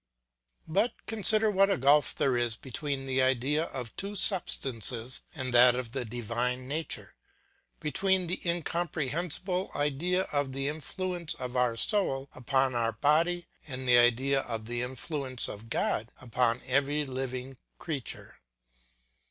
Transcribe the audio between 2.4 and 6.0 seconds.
is between the idea of two substances and that of